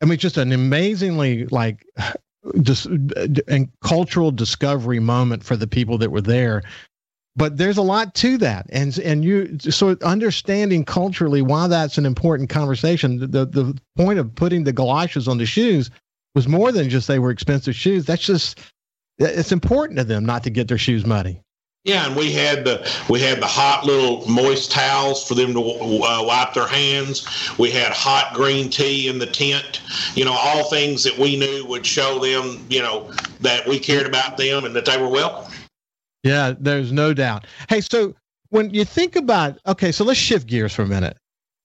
[0.00, 1.84] I mean, just an amazingly like
[2.62, 6.62] just and cultural discovery moment for the people that were there
[7.36, 12.06] but there's a lot to that and and you so understanding culturally why that's an
[12.06, 15.90] important conversation the the point of putting the galoshes on the shoes
[16.34, 18.58] was more than just they were expensive shoes that's just
[19.18, 21.40] it's important to them not to get their shoes muddy
[21.84, 25.60] yeah, and we had the we had the hot little moist towels for them to
[25.60, 27.26] uh, wipe their hands.
[27.58, 29.80] We had hot green tea in the tent.
[30.14, 34.06] You know, all things that we knew would show them, you know, that we cared
[34.06, 35.50] about them and that they were welcome.
[36.22, 37.46] Yeah, there's no doubt.
[37.68, 38.14] Hey, so
[38.50, 41.16] when you think about okay, so let's shift gears for a minute.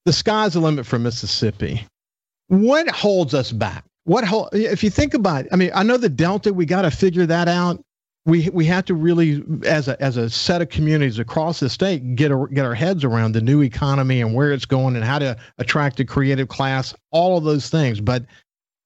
[0.04, 1.86] The sky's the limit for Mississippi.
[2.48, 3.84] What holds us back?
[4.04, 5.46] What hold, if you think about?
[5.52, 6.52] I mean, I know the Delta.
[6.52, 7.80] We got to figure that out
[8.26, 12.16] we we have to really as a as a set of communities across the state
[12.16, 15.18] get a, get our heads around the new economy and where it's going and how
[15.18, 18.26] to attract a creative class all of those things but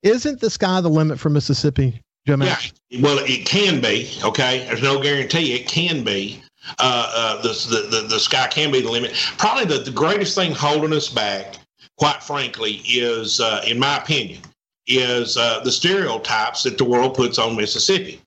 [0.02, 2.58] isn't the sky the limit for Mississippi Jim yeah.
[3.00, 4.64] Well it can be okay?
[4.66, 5.54] There's no guarantee.
[5.54, 6.42] It can be
[6.78, 9.14] uh, uh, the, the, the, sky can be the limit.
[9.38, 11.56] Probably the, the greatest thing holding us back
[11.96, 14.42] quite frankly is uh, in my opinion
[14.86, 18.20] is uh, the stereotypes that the world puts on Mississippi.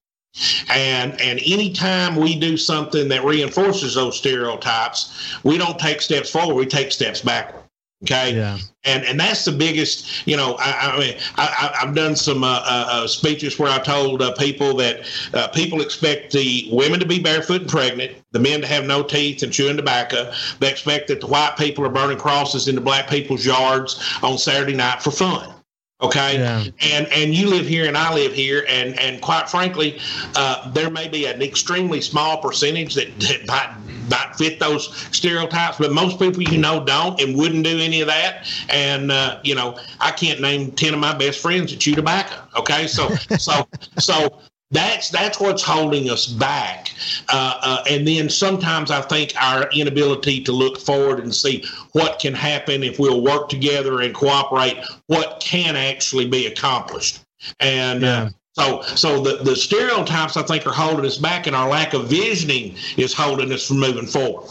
[0.69, 6.56] And and anytime we do something that reinforces those stereotypes, we don't take steps forward,
[6.56, 7.62] we take steps backward.
[8.03, 8.35] Okay.
[8.35, 8.57] Yeah.
[8.83, 10.27] And and that's the biggest.
[10.27, 13.79] You know, I, I mean, I, have done some uh, uh, uh, speeches where I
[13.79, 18.39] told uh, people that uh, people expect the women to be barefoot and pregnant, the
[18.39, 20.33] men to have no teeth and chewing tobacco.
[20.59, 24.37] They expect that the white people are burning crosses in the black people's yards on
[24.37, 25.53] Saturday night for fun.
[26.01, 26.65] Okay, yeah.
[26.81, 29.97] and and you live here and I live here, and and quite frankly,
[30.35, 35.77] uh, there may be an extremely small percentage that, that might might fit those stereotypes,
[35.77, 38.47] but most people you know don't and wouldn't do any of that.
[38.69, 42.35] And uh, you know, I can't name ten of my best friends that chew tobacco.
[42.57, 44.39] Okay, so so so
[44.73, 46.89] that's that's what's holding us back.
[47.29, 52.19] Uh, uh, and then sometimes I think our inability to look forward and see what
[52.19, 57.23] can happen if we'll work together and cooperate, what can actually be accomplished.
[57.59, 58.29] And uh, yeah.
[58.53, 62.07] So, so the, the stereotypes I think are holding us back, and our lack of
[62.07, 64.49] visioning is holding us from moving forward.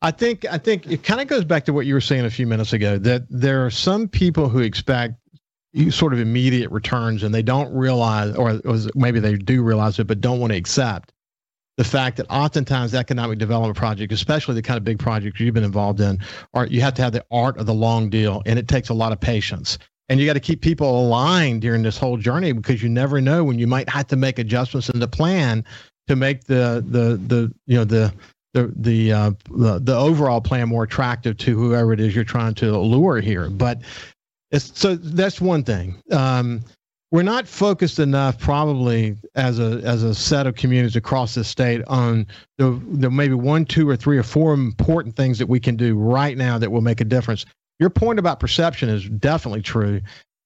[0.00, 2.30] I think I think it kind of goes back to what you were saying a
[2.30, 5.14] few minutes ago that there are some people who expect
[5.90, 8.60] sort of immediate returns and they don't realize or,
[8.94, 11.12] maybe they do realize it but don't want to accept
[11.78, 15.64] the fact that oftentimes economic development projects especially the kind of big projects you've been
[15.64, 16.18] involved in
[16.52, 18.94] are you have to have the art of the long deal and it takes a
[18.94, 22.82] lot of patience and you got to keep people aligned during this whole journey because
[22.82, 25.64] you never know when you might have to make adjustments in the plan
[26.08, 28.12] to make the the the you know the
[28.54, 32.54] the the, uh, the the overall plan more attractive to whoever it is you're trying
[32.54, 33.48] to lure here.
[33.48, 33.80] But
[34.50, 36.02] it's, so that's one thing.
[36.10, 36.60] Um,
[37.10, 41.82] we're not focused enough, probably as a as a set of communities across the state,
[41.86, 45.76] on the, the maybe one, two, or three or four important things that we can
[45.76, 47.44] do right now that will make a difference.
[47.82, 50.00] Your point about perception is definitely true.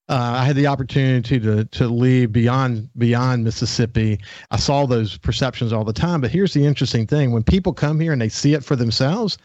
[0.08, 4.18] Uh, I had the opportunity to to leave beyond beyond Mississippi.
[4.50, 6.22] I saw those perceptions all the time.
[6.22, 9.36] But here's the interesting thing: when people come here and they see it for themselves,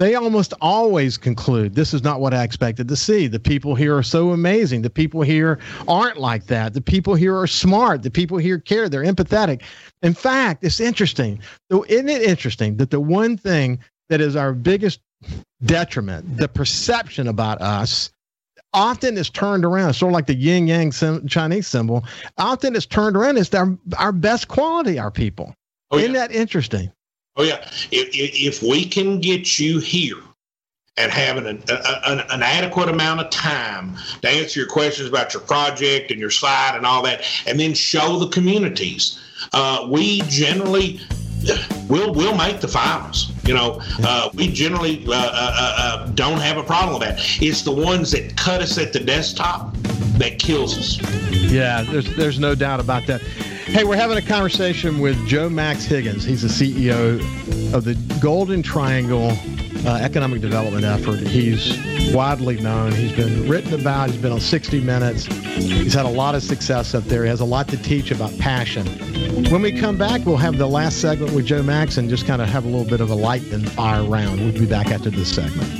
[0.00, 3.28] they almost always conclude this is not what I expected to see.
[3.28, 4.82] The people here are so amazing.
[4.82, 6.74] The people here aren't like that.
[6.74, 8.02] The people here are smart.
[8.02, 8.88] The people here care.
[8.88, 9.62] They're empathetic.
[10.02, 11.38] In fact, it's interesting.
[11.70, 14.98] Isn't it interesting that the one thing that is our biggest
[15.64, 18.10] detriment, the perception about us,
[18.72, 19.94] often is turned around.
[19.94, 22.04] Sort of like the yin yang sim- Chinese symbol.
[22.38, 23.36] Often it's turned around.
[23.36, 25.54] It's our, our best quality, our people.
[25.90, 26.02] Oh, yeah.
[26.02, 26.92] Isn't that interesting?
[27.36, 30.18] Oh yeah, if, if we can get you here
[30.96, 31.62] and having an,
[32.04, 36.30] an, an, adequate amount of time to answer your questions about your project and your
[36.30, 39.18] slide and all that, and then show the communities,
[39.52, 41.00] uh, we generally
[41.88, 43.29] we'll we'll make the finals.
[43.50, 47.18] You know, uh, we generally uh, uh, uh, uh don't have a problem with that.
[47.42, 49.74] It's the ones that cut us at the desktop
[50.18, 51.02] that kills us.
[51.50, 53.20] Yeah, there's there's no doubt about that.
[53.22, 56.22] Hey, we're having a conversation with Joe Max Higgins.
[56.22, 57.18] He's the CEO
[57.74, 59.32] of the Golden Triangle
[59.84, 61.18] uh, Economic Development Effort.
[61.18, 61.76] He's
[62.14, 62.92] widely known.
[62.92, 64.10] He's been written about.
[64.10, 65.26] He's been on 60 Minutes.
[65.54, 67.24] He's had a lot of success up there.
[67.24, 68.86] He has a lot to teach about passion.
[69.50, 72.40] When we come back, we'll have the last segment with Joe Max and just kind
[72.40, 74.40] of have a little bit of a light and fire round.
[74.40, 75.79] We'll be back after this segment.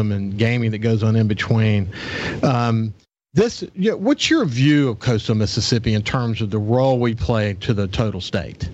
[0.00, 1.88] and gaming that goes on in between.
[2.42, 2.94] Um,
[3.32, 7.54] this, yeah, what's your view of coastal Mississippi in terms of the role we play
[7.60, 8.68] to the total state?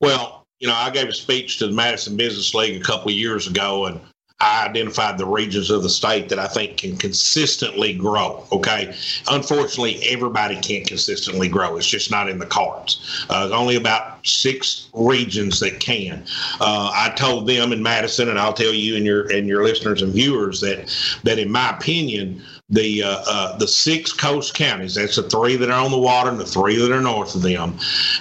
[0.00, 3.14] Well, you know, I gave a speech to the Madison Business League a couple of
[3.14, 4.00] years ago, and
[4.40, 8.46] I identified the regions of the state that I think can consistently grow.
[8.52, 8.94] Okay.
[9.28, 11.76] Unfortunately, everybody can't consistently grow.
[11.76, 13.26] It's just not in the cards.
[13.28, 16.24] Uh, only about six regions that can.
[16.60, 20.00] Uh, I told them in Madison, and I'll tell you and your and your listeners
[20.00, 20.90] and viewers that
[21.24, 24.94] that in my opinion, the uh, uh, the six coast counties.
[24.94, 27.42] That's the three that are on the water and the three that are north of
[27.42, 27.76] them.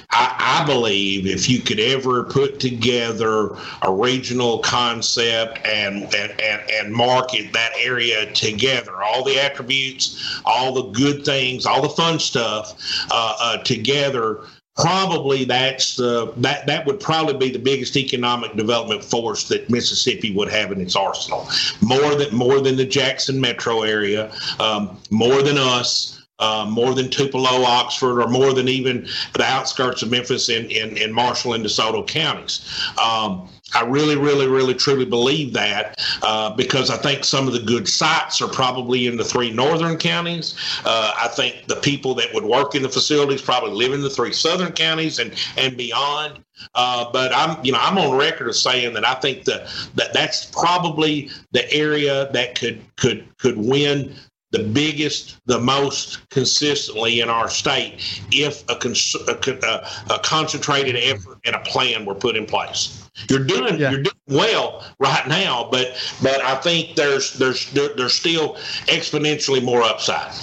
[0.10, 6.70] I, I believe if you could ever put together a regional concept and, and and
[6.70, 12.20] and market that area together, all the attributes, all the good things, all the fun
[12.20, 12.76] stuff
[13.12, 14.42] uh, uh together
[14.80, 20.32] probably that's the that that would probably be the biggest economic development force that Mississippi
[20.32, 21.48] would have in its arsenal.
[21.82, 26.16] More than more than the Jackson metro area, um, more than us.
[26.42, 30.96] Uh, more than Tupelo, Oxford, or more than even the outskirts of Memphis in, in,
[30.96, 32.66] in Marshall and DeSoto counties.
[32.98, 37.60] Um, I really, really, really, truly believe that uh, because I think some of the
[37.60, 40.56] good sites are probably in the three northern counties.
[40.86, 44.10] Uh, I think the people that would work in the facilities probably live in the
[44.10, 46.44] three southern counties and and beyond.
[46.76, 50.14] Uh, but I'm, you know, I'm on record of saying that I think that that
[50.14, 54.16] that's probably the area that could could could win
[54.52, 60.96] the biggest, the most consistently in our state if a, cons- a, a, a concentrated
[60.96, 63.08] effort and a plan were put in place.
[63.30, 63.92] You're doing yeah.
[63.92, 65.88] you're doing well right now, but
[66.22, 68.56] but I think there's there's there's still
[68.88, 70.34] exponentially more upside.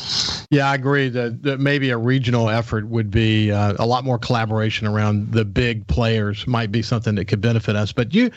[0.50, 4.18] Yeah, I agree that, that maybe a regional effort would be uh, a lot more
[4.18, 7.92] collaboration around the big players might be something that could benefit us.
[7.92, 8.30] But you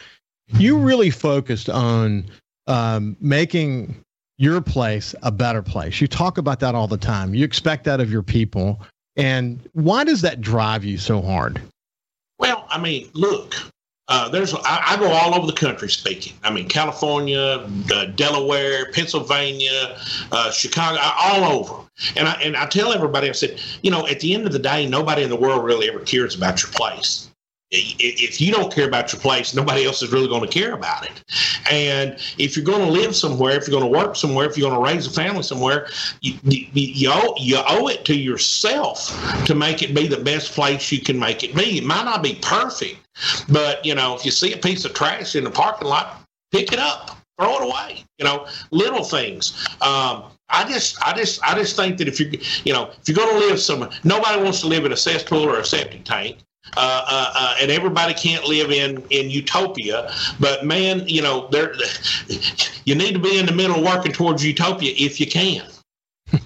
[0.54, 2.26] you really focused on
[2.68, 4.04] um, making
[4.40, 6.00] your place a better place.
[6.00, 7.36] You talk about that all the time.
[7.36, 8.82] You expect that of your people.
[9.18, 11.62] And why does that drive you so hard?
[12.40, 13.56] Well, I mean, look,
[14.08, 16.34] uh, there's I, I, go all over the country speaking.
[16.42, 19.98] I mean, California, uh, Delaware, Pennsylvania,
[20.32, 21.84] uh, Chicago, all over.
[22.16, 24.60] And I and I tell everybody, I said, you know, at the end of the
[24.60, 27.29] day, nobody in the world really ever cares about your place
[27.72, 31.06] if you don't care about your place, nobody else is really going to care about
[31.06, 31.24] it.
[31.70, 34.70] And if you're going to live somewhere, if you're going to work somewhere, if you're
[34.70, 35.88] going to raise a family somewhere,
[36.22, 39.10] you, you, you, owe, you owe it to yourself
[39.46, 41.78] to make it be the best place you can make it be.
[41.78, 42.98] It might not be perfect,
[43.50, 46.74] but you know, if you see a piece of trash in the parking lot, pick
[46.74, 48.04] it up, throw it away.
[48.18, 49.68] You know, little things.
[49.82, 52.32] Um, I just, I just, I just think that if you,
[52.64, 55.44] you know, if you're going to live somewhere, nobody wants to live in a cesspool
[55.44, 56.40] or a septic tank.
[56.78, 60.12] Uh, uh, uh, and everybody can't live in in utopia.
[60.40, 61.74] But man, you know, there
[62.86, 65.68] you need to be in the middle working towards utopia if you can.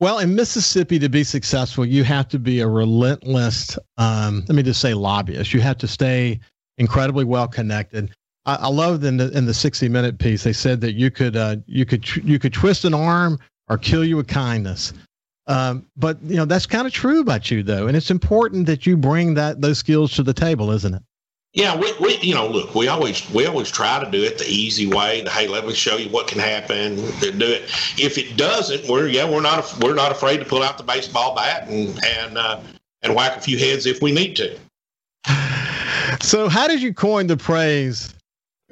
[0.00, 3.78] well, in Mississippi, to be successful, you have to be a relentless.
[3.98, 5.52] Um, let me just say, lobbyist.
[5.52, 6.40] You have to stay
[6.78, 8.14] incredibly well connected.
[8.46, 11.36] I, I love in the in the sixty minute piece they said that you could
[11.36, 13.38] uh, you could you could twist an arm
[13.68, 14.92] or kill you with kindness.
[15.52, 18.86] Um, but you know that's kind of true about you, though, and it's important that
[18.86, 21.02] you bring that those skills to the table, isn't it?
[21.52, 24.46] Yeah, we, we you know look, we always we always try to do it the
[24.46, 25.20] easy way.
[25.20, 26.96] The, hey, let me show you what can happen.
[26.96, 27.64] Do it.
[27.98, 31.34] If it doesn't, we're yeah we're not we're not afraid to pull out the baseball
[31.34, 32.60] bat and and uh,
[33.02, 34.58] and whack a few heads if we need to.
[36.22, 38.14] So, how did you coin the phrase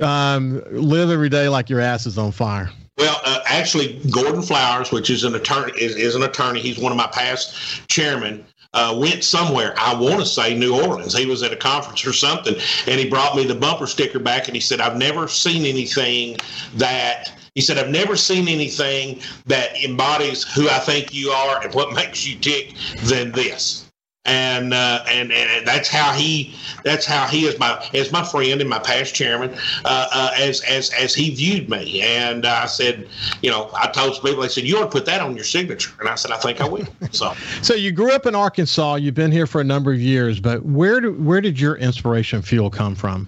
[0.01, 2.71] um, "live every day like your ass is on fire"?
[3.01, 6.61] Well, uh, actually, Gordon Flowers, which is an attorney, is, is an attorney.
[6.61, 8.45] He's one of my past chairmen.
[8.75, 9.75] Uh, went somewhere.
[9.79, 11.17] I want to say New Orleans.
[11.17, 12.55] He was at a conference or something,
[12.87, 16.37] and he brought me the bumper sticker back, and he said, "I've never seen anything
[16.75, 21.75] that." He said, I've never seen anything that embodies who I think you are and
[21.75, 23.90] what makes you tick than this
[24.27, 26.55] and uh, and and that's how he
[26.85, 29.51] that's how he is my as my friend and my past chairman
[29.85, 32.03] uh, uh, as as as he viewed me.
[32.03, 33.09] And I said
[33.43, 35.45] you know I told some people I said you ought to put that on your
[35.45, 35.93] signature.
[36.01, 36.87] And I said I think I will.
[37.13, 37.35] So.
[37.61, 38.95] So you grew up in Arkansas.
[38.95, 40.39] You've been here for a number of years.
[40.39, 43.27] But where do, where did your inspiration fuel come from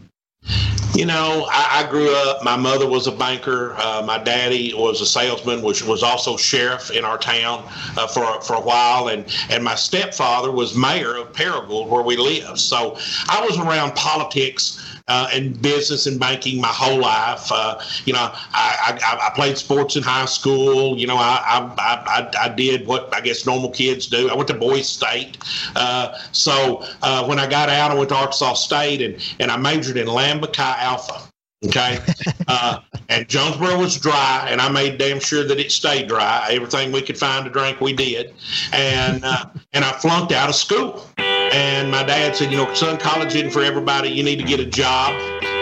[0.94, 2.44] you know, I, I, grew up.
[2.44, 3.74] My mother was a banker.
[3.78, 7.64] Uh, my daddy was a salesman, which was also sheriff in our town
[7.96, 12.16] uh, for for a while, and and my stepfather was mayor of Paragould, where we
[12.16, 12.60] live.
[12.60, 12.96] So
[13.28, 14.78] I was around politics
[15.12, 17.52] uh, and business and banking my whole life.
[17.52, 20.96] Uh, you know, I, I, I, played sports in high school.
[20.96, 24.30] You know, I, I, I, did what I guess normal kids do.
[24.30, 25.36] I went to Boys State.
[25.76, 29.58] Uh, so uh, when I got out, I went to Arkansas State and, and I
[29.58, 31.28] majored in Lambda Chi Alpha.
[31.66, 31.98] Okay.
[32.48, 36.48] Uh, and Jonesboro was dry, and I made damn sure that it stayed dry.
[36.50, 38.34] Everything we could find to drink, we did.
[38.72, 41.06] And, uh, and I flunked out of school.
[41.52, 44.08] And my dad said, you know, son, college isn't for everybody.
[44.08, 45.14] You need to get a job.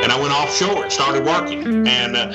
[0.02, 2.26] And I went offshore and started working and uh,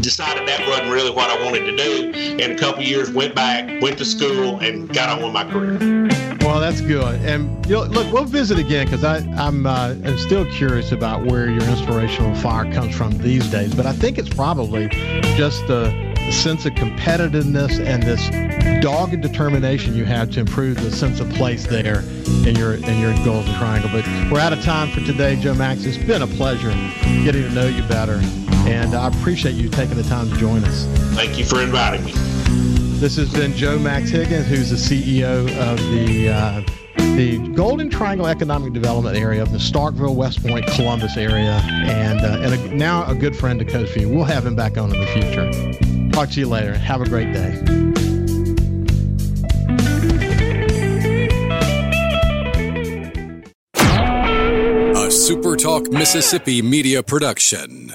[0.00, 2.12] decided that wasn't really what I wanted to do.
[2.42, 6.08] And a couple years went back, went to school, and got on with my career.
[6.40, 7.20] Well, that's good.
[7.22, 11.50] And you know, look, we'll visit again because I'm uh, I'm still curious about where
[11.50, 13.74] your inspirational fire comes from these days.
[13.74, 14.88] But I think it's probably
[15.36, 15.90] just the,
[16.26, 18.28] the sense of competitiveness and this
[18.82, 22.00] dogged determination you have to improve the sense of place there
[22.46, 23.90] in your in your golden triangle.
[23.92, 25.84] But we're out of time for today, Joe Max.
[25.84, 26.70] It's been a pleasure
[27.24, 28.20] getting to know you better,
[28.66, 30.86] and I appreciate you taking the time to join us.
[31.14, 32.12] Thank you for inviting me.
[32.98, 36.62] This has been Joe Max Higgins, who's the CEO of the uh,
[37.16, 42.40] the Golden Triangle Economic Development Area of the Starkville, West Point, Columbus area, and uh,
[42.42, 44.08] and a, now a good friend to View.
[44.08, 45.83] We'll have him back on in the future.
[46.14, 46.74] Talk to you later.
[46.74, 47.58] Have a great day.
[54.94, 57.92] A SuperTalk Mississippi media production.